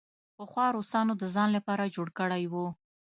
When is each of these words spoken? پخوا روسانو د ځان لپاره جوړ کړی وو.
پخوا 0.37 0.65
روسانو 0.75 1.13
د 1.17 1.23
ځان 1.35 1.49
لپاره 1.57 1.91
جوړ 1.95 2.07
کړی 2.19 2.43
وو. 2.51 2.67